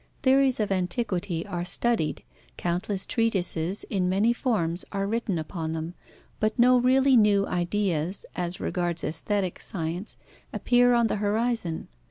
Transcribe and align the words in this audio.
Theories 0.23 0.59
of 0.59 0.71
antiquity 0.71 1.45
are 1.45 1.63
studied, 1.63 2.23
countless 2.57 3.05
treatises 3.05 3.83
in 3.83 4.09
many 4.09 4.33
forms 4.33 4.83
are 4.91 5.05
written 5.05 5.37
upon 5.37 5.73
them, 5.73 5.93
but 6.39 6.57
no 6.57 6.79
really 6.79 7.15
new 7.15 7.45
Ideas 7.45 8.25
as 8.35 8.59
regards 8.59 9.03
aesthetic 9.03 9.59
science 9.59 10.17
appear 10.51 10.95
on 10.95 11.05
the 11.05 11.17
horizon. 11.17 11.87